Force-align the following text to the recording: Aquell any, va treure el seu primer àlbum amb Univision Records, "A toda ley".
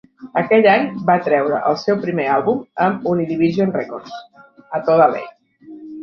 Aquell 0.41 0.67
any, 0.69 0.85
va 1.09 1.17
treure 1.25 1.59
el 1.71 1.75
seu 1.81 1.99
primer 2.05 2.25
àlbum 2.35 2.63
amb 2.85 3.05
Univision 3.11 3.75
Records, 3.75 4.15
"A 4.79 4.81
toda 4.89 5.07
ley". 5.17 5.29